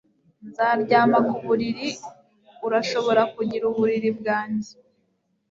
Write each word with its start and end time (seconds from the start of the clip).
Nzaryama 0.49 1.17
ku 1.29 1.37
buriri 1.45 1.87
Urashobora 2.67 3.21
kugira 3.33 3.63
uburiri 3.71 4.09
bwanjye 4.19 4.71